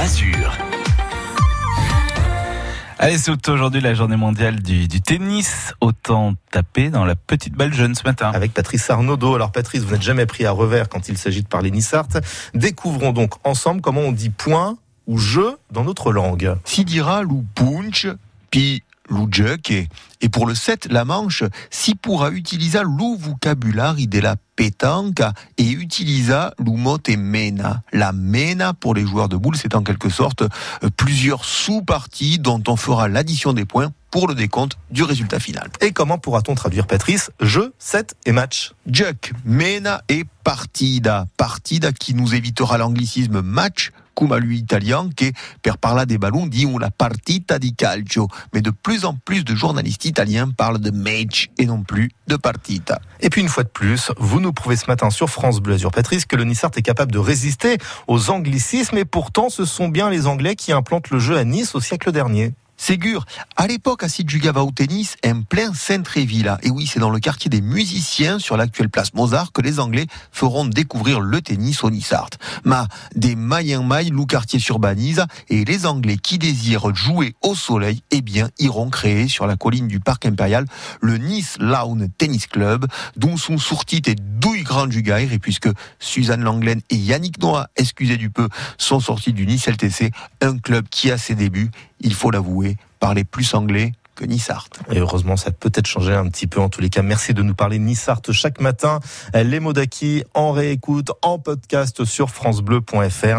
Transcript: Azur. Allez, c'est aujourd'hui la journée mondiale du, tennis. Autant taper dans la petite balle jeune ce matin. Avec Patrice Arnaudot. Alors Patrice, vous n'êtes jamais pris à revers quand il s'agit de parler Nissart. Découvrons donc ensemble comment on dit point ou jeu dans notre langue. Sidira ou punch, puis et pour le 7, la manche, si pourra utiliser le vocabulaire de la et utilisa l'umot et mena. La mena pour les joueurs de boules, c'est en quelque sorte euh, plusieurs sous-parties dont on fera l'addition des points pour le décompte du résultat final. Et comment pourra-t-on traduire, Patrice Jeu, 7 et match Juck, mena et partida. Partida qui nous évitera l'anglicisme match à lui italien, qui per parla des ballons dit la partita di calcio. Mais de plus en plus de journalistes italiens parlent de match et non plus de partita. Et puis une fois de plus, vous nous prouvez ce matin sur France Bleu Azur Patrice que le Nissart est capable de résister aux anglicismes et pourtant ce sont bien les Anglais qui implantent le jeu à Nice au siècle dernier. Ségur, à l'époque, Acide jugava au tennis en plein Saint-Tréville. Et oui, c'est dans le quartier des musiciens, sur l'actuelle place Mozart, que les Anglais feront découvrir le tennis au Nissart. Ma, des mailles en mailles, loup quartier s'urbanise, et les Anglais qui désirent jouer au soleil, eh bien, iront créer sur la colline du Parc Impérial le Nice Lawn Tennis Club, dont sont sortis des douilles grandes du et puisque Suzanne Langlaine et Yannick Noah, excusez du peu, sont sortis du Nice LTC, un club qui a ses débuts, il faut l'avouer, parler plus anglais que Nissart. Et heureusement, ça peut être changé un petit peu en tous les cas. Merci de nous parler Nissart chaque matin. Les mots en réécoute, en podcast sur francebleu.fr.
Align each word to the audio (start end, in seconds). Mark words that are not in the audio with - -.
Azur. 0.00 0.56
Allez, 2.98 3.18
c'est 3.18 3.48
aujourd'hui 3.50 3.82
la 3.82 3.92
journée 3.92 4.16
mondiale 4.16 4.62
du, 4.62 4.88
tennis. 5.02 5.74
Autant 5.82 6.32
taper 6.50 6.88
dans 6.88 7.04
la 7.04 7.14
petite 7.16 7.52
balle 7.52 7.74
jeune 7.74 7.94
ce 7.94 8.04
matin. 8.04 8.30
Avec 8.32 8.54
Patrice 8.54 8.88
Arnaudot. 8.88 9.34
Alors 9.34 9.52
Patrice, 9.52 9.82
vous 9.82 9.92
n'êtes 9.92 10.00
jamais 10.00 10.24
pris 10.24 10.46
à 10.46 10.52
revers 10.52 10.88
quand 10.88 11.10
il 11.10 11.18
s'agit 11.18 11.42
de 11.42 11.48
parler 11.48 11.70
Nissart. 11.70 12.08
Découvrons 12.54 13.12
donc 13.12 13.34
ensemble 13.44 13.82
comment 13.82 14.00
on 14.00 14.12
dit 14.12 14.30
point 14.30 14.78
ou 15.06 15.18
jeu 15.18 15.58
dans 15.70 15.84
notre 15.84 16.12
langue. 16.12 16.54
Sidira 16.64 17.20
ou 17.24 17.44
punch, 17.54 18.06
puis 18.50 18.82
et 20.20 20.28
pour 20.28 20.46
le 20.46 20.54
7, 20.54 20.88
la 20.90 21.04
manche, 21.04 21.44
si 21.70 21.94
pourra 21.94 22.30
utiliser 22.30 22.80
le 22.82 23.18
vocabulaire 23.18 23.96
de 23.96 24.20
la 24.20 24.36
et 25.56 25.70
utilisa 25.70 26.52
l'umot 26.58 26.98
et 27.06 27.16
mena. 27.16 27.82
La 27.92 28.12
mena 28.12 28.74
pour 28.74 28.94
les 28.94 29.06
joueurs 29.06 29.30
de 29.30 29.36
boules, 29.36 29.56
c'est 29.56 29.74
en 29.74 29.82
quelque 29.82 30.10
sorte 30.10 30.42
euh, 30.42 30.90
plusieurs 30.96 31.46
sous-parties 31.46 32.38
dont 32.38 32.62
on 32.68 32.76
fera 32.76 33.08
l'addition 33.08 33.54
des 33.54 33.64
points 33.64 33.92
pour 34.10 34.28
le 34.28 34.34
décompte 34.34 34.78
du 34.90 35.02
résultat 35.02 35.40
final. 35.40 35.68
Et 35.80 35.92
comment 35.92 36.18
pourra-t-on 36.18 36.54
traduire, 36.54 36.86
Patrice 36.86 37.30
Jeu, 37.40 37.72
7 37.78 38.14
et 38.26 38.32
match 38.32 38.72
Juck, 38.86 39.32
mena 39.44 40.02
et 40.08 40.24
partida. 40.44 41.26
Partida 41.36 41.92
qui 41.92 42.14
nous 42.14 42.34
évitera 42.34 42.78
l'anglicisme 42.78 43.40
match 43.40 43.90
à 44.30 44.38
lui 44.38 44.58
italien, 44.58 45.08
qui 45.16 45.32
per 45.62 45.72
parla 45.80 46.04
des 46.04 46.18
ballons 46.18 46.46
dit 46.46 46.66
la 46.78 46.90
partita 46.90 47.58
di 47.58 47.74
calcio. 47.74 48.28
Mais 48.52 48.60
de 48.60 48.70
plus 48.70 49.04
en 49.04 49.14
plus 49.14 49.44
de 49.44 49.54
journalistes 49.54 50.04
italiens 50.04 50.50
parlent 50.50 50.78
de 50.78 50.90
match 50.90 51.48
et 51.58 51.66
non 51.66 51.82
plus 51.82 52.10
de 52.26 52.36
partita. 52.36 53.00
Et 53.20 53.30
puis 53.30 53.40
une 53.40 53.48
fois 53.48 53.64
de 53.64 53.68
plus, 53.68 54.12
vous 54.18 54.40
nous 54.40 54.52
prouvez 54.52 54.76
ce 54.76 54.86
matin 54.86 55.10
sur 55.10 55.30
France 55.30 55.60
Bleu 55.60 55.74
Azur 55.74 55.90
Patrice 55.90 56.26
que 56.26 56.36
le 56.36 56.44
Nissart 56.44 56.70
est 56.76 56.82
capable 56.82 57.12
de 57.12 57.18
résister 57.18 57.78
aux 58.06 58.30
anglicismes 58.30 58.98
et 58.98 59.04
pourtant 59.04 59.48
ce 59.48 59.64
sont 59.64 59.88
bien 59.88 60.10
les 60.10 60.26
Anglais 60.26 60.54
qui 60.54 60.72
implantent 60.72 61.10
le 61.10 61.18
jeu 61.18 61.36
à 61.36 61.44
Nice 61.44 61.74
au 61.74 61.80
siècle 61.80 62.12
dernier. 62.12 62.52
Ségur, 62.80 63.26
à 63.56 63.66
l'époque, 63.66 64.02
Acide 64.02 64.30
jugava 64.30 64.64
au 64.64 64.70
tennis 64.70 65.16
en 65.24 65.42
plein 65.42 65.74
Saint-Tréville. 65.74 66.56
Et 66.62 66.70
oui, 66.70 66.86
c'est 66.86 66.98
dans 66.98 67.10
le 67.10 67.20
quartier 67.20 67.50
des 67.50 67.60
musiciens, 67.60 68.38
sur 68.38 68.56
l'actuelle 68.56 68.88
place 68.88 69.12
Mozart, 69.12 69.52
que 69.52 69.60
les 69.60 69.80
Anglais 69.80 70.06
feront 70.32 70.64
découvrir 70.64 71.20
le 71.20 71.42
tennis 71.42 71.84
au 71.84 71.90
Nissart. 71.90 72.30
Ma, 72.64 72.88
des 73.14 73.36
mailles 73.36 73.76
en 73.76 73.82
mailles, 73.82 74.08
loup 74.08 74.24
quartier 74.24 74.58
s'urbanise, 74.58 75.26
et 75.50 75.66
les 75.66 75.84
Anglais 75.84 76.16
qui 76.16 76.38
désirent 76.38 76.94
jouer 76.94 77.34
au 77.42 77.54
soleil, 77.54 78.02
eh 78.12 78.22
bien, 78.22 78.48
iront 78.58 78.88
créer 78.88 79.28
sur 79.28 79.46
la 79.46 79.56
colline 79.56 79.86
du 79.86 80.00
Parc 80.00 80.24
Impérial 80.24 80.64
le 81.02 81.18
Nice 81.18 81.56
Lawn 81.60 82.08
Tennis 82.16 82.46
Club, 82.46 82.86
dont 83.14 83.36
sont 83.36 83.58
sortis 83.58 84.00
des 84.00 84.14
douilles 84.14 84.62
grandes 84.62 84.88
du 84.88 85.04
et 85.06 85.38
puisque 85.38 85.68
Suzanne 85.98 86.42
Langlaine 86.42 86.80
et 86.88 86.96
Yannick 86.96 87.42
Noah, 87.42 87.68
excusez 87.76 88.16
du 88.16 88.30
peu, 88.30 88.48
sont 88.78 89.00
sortis 89.00 89.34
du 89.34 89.46
Nice 89.46 89.68
LTC, 89.68 90.12
un 90.40 90.56
club 90.56 90.88
qui 90.88 91.10
a 91.10 91.18
ses 91.18 91.34
débuts, 91.34 91.70
il 92.00 92.14
faut 92.14 92.30
l'avouer, 92.30 92.76
parler 92.98 93.24
plus 93.24 93.54
anglais 93.54 93.92
que 94.20 94.24
Nissart. 94.24 94.68
Et 94.92 94.98
heureusement, 94.98 95.36
ça 95.36 95.50
peut 95.50 95.72
être 95.74 95.86
changé 95.86 96.12
un 96.12 96.28
petit 96.28 96.46
peu 96.46 96.60
en 96.60 96.68
tous 96.68 96.80
les 96.80 96.90
cas. 96.90 97.02
Merci 97.02 97.32
de 97.32 97.42
nous 97.42 97.54
parler 97.54 97.78
Nissart 97.78 98.20
chaque 98.32 98.60
matin. 98.60 99.00
Les 99.34 99.60
mots 99.60 99.72
en 100.34 100.52
réécoute, 100.52 101.10
en 101.22 101.38
podcast 101.38 102.04
sur 102.04 102.30
francebleu.fr. 102.30 103.38